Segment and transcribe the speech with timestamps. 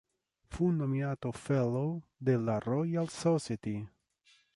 [0.47, 3.87] Fu nominato fellow della Royal Society.